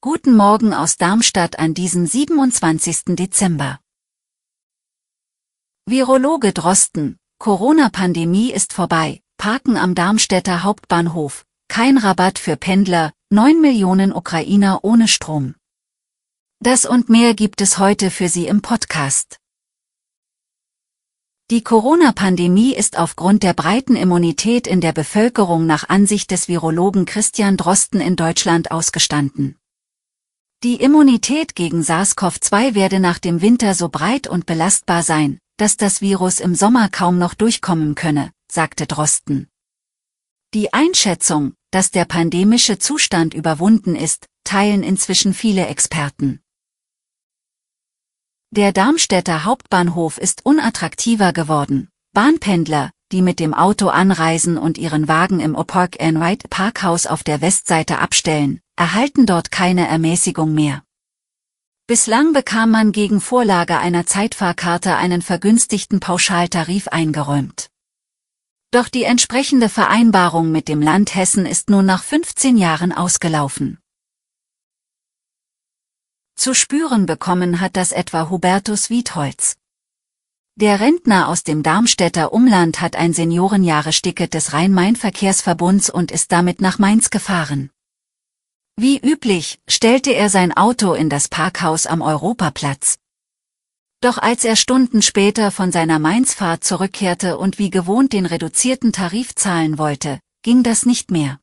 [0.00, 3.16] Guten Morgen aus Darmstadt an diesem 27.
[3.16, 3.80] Dezember.
[5.84, 14.12] Virologe Drosten, Corona-Pandemie ist vorbei, Parken am Darmstädter Hauptbahnhof, kein Rabatt für Pendler, 9 Millionen
[14.12, 15.56] Ukrainer ohne Strom.
[16.60, 19.40] Das und mehr gibt es heute für Sie im Podcast.
[21.50, 27.56] Die Corona-Pandemie ist aufgrund der breiten Immunität in der Bevölkerung nach Ansicht des Virologen Christian
[27.56, 29.56] Drosten in Deutschland ausgestanden.
[30.62, 36.00] Die Immunität gegen SARS-CoV-2 werde nach dem Winter so breit und belastbar sein, dass das
[36.00, 39.48] Virus im Sommer kaum noch durchkommen könne, sagte Drosten.
[40.54, 46.42] Die Einschätzung, dass der pandemische Zustand überwunden ist, teilen inzwischen viele Experten.
[48.52, 51.88] Der Darmstädter Hauptbahnhof ist unattraktiver geworden.
[52.12, 57.22] Bahnpendler, die mit dem Auto anreisen und ihren Wagen im Park and Ride Parkhaus auf
[57.22, 60.82] der Westseite abstellen, erhalten dort keine Ermäßigung mehr.
[61.86, 67.70] Bislang bekam man gegen Vorlage einer Zeitfahrkarte einen vergünstigten Pauschaltarif eingeräumt.
[68.72, 73.78] Doch die entsprechende Vereinbarung mit dem Land Hessen ist nun nach 15 Jahren ausgelaufen.
[76.40, 79.58] Zu spüren bekommen hat das etwa Hubertus Wiedholz.
[80.56, 86.78] Der Rentner aus dem Darmstädter Umland hat ein Seniorenjahresticket des Rhein-Main-Verkehrsverbunds und ist damit nach
[86.78, 87.68] Mainz gefahren.
[88.74, 92.96] Wie üblich, stellte er sein Auto in das Parkhaus am Europaplatz.
[94.00, 99.34] Doch als er Stunden später von seiner Mainzfahrt zurückkehrte und wie gewohnt den reduzierten Tarif
[99.34, 101.38] zahlen wollte, ging das nicht mehr.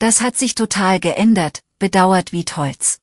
[0.00, 2.98] Das hat sich total geändert, bedauert Wiedholz.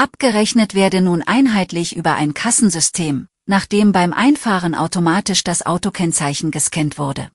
[0.00, 7.30] Abgerechnet werde nun einheitlich über ein Kassensystem, nachdem beim Einfahren automatisch das Autokennzeichen gescannt wurde.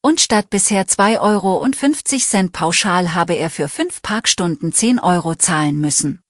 [0.00, 6.22] Und statt bisher 2,50 Euro pauschal habe er für fünf Parkstunden 10 Euro zahlen müssen.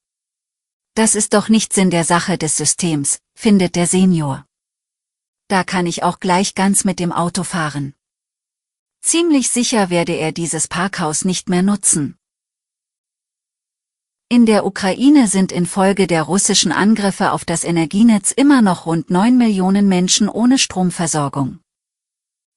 [0.95, 4.47] Das ist doch nicht Sinn der Sache des Systems, findet der Senior.
[5.49, 7.93] Da kann ich auch gleich ganz mit dem Auto fahren.
[9.03, 12.17] Ziemlich sicher werde er dieses Parkhaus nicht mehr nutzen,
[14.29, 19.37] in der Ukraine sind infolge der russischen Angriffe auf das Energienetz immer noch rund 9
[19.39, 21.61] Millionen Menschen ohne Stromversorgung.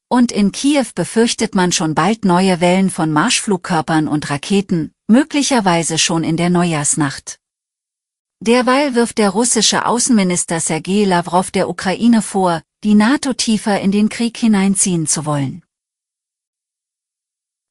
[0.09, 6.24] Und in Kiew befürchtet man schon bald neue Wellen von Marschflugkörpern und Raketen, möglicherweise schon
[6.24, 7.38] in der Neujahrsnacht.
[8.40, 14.09] Derweil wirft der russische Außenminister Sergei Lavrov der Ukraine vor, die NATO tiefer in den
[14.09, 15.63] Krieg hineinziehen zu wollen.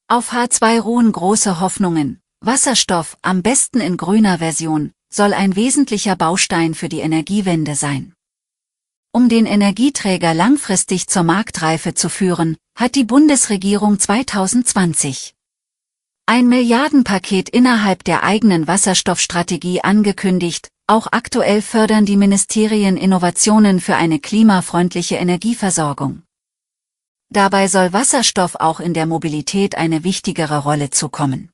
[0.07, 6.73] Auf H2 ruhen große Hoffnungen, Wasserstoff, am besten in grüner Version, soll ein wesentlicher Baustein
[6.73, 8.13] für die Energiewende sein.
[9.11, 15.35] Um den Energieträger langfristig zur Marktreife zu führen, hat die Bundesregierung 2020
[16.27, 24.19] ein Milliardenpaket innerhalb der eigenen Wasserstoffstrategie angekündigt, auch aktuell fördern die Ministerien Innovationen für eine
[24.19, 26.21] klimafreundliche Energieversorgung.
[27.29, 31.51] Dabei soll Wasserstoff auch in der Mobilität eine wichtigere Rolle zukommen.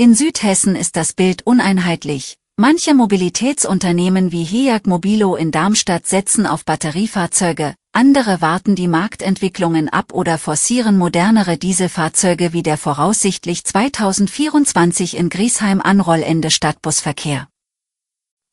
[0.00, 2.38] In Südhessen ist das Bild uneinheitlich.
[2.56, 10.14] Manche Mobilitätsunternehmen wie HEAG Mobilo in Darmstadt setzen auf Batteriefahrzeuge, andere warten die Marktentwicklungen ab
[10.14, 17.48] oder forcieren modernere Dieselfahrzeuge wie der voraussichtlich 2024 in Griesheim anrollende Stadtbusverkehr.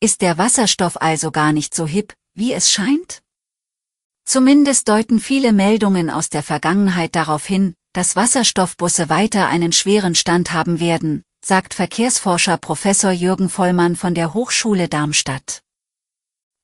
[0.00, 3.22] Ist der Wasserstoff also gar nicht so hip, wie es scheint?
[4.26, 10.52] Zumindest deuten viele Meldungen aus der Vergangenheit darauf hin, dass Wasserstoffbusse weiter einen schweren Stand
[10.52, 15.62] haben werden, sagt Verkehrsforscher Professor Jürgen Vollmann von der Hochschule Darmstadt.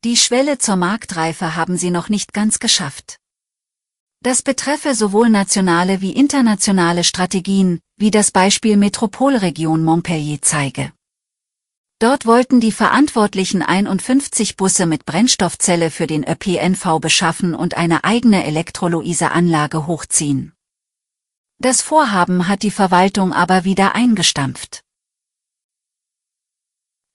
[0.05, 3.17] Die Schwelle zur Marktreife haben sie noch nicht ganz geschafft.
[4.21, 10.93] Das betreffe sowohl nationale wie internationale Strategien, wie das Beispiel Metropolregion Montpellier zeige.
[11.99, 18.45] Dort wollten die Verantwortlichen 51 Busse mit Brennstoffzelle für den ÖPNV beschaffen und eine eigene
[18.45, 20.53] Elektrolyseanlage hochziehen.
[21.65, 24.83] Das Vorhaben hat die Verwaltung aber wieder eingestampft.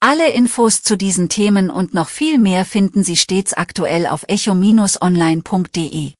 [0.00, 6.14] Alle Infos zu diesen Themen und noch viel mehr finden Sie stets aktuell auf echo-online.de.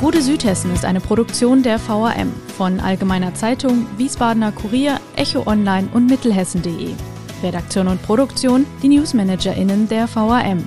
[0.00, 6.06] Gute Südhessen ist eine Produktion der VRM von Allgemeiner Zeitung, Wiesbadener Kurier, Echo Online und
[6.06, 6.94] Mittelhessen.de.
[7.42, 10.66] Redaktion und Produktion die NewsmanagerInnen der VRM.